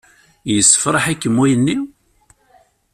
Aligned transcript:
Yessefṛaḥ-ikem 0.53 1.35
wayenni? 1.39 1.77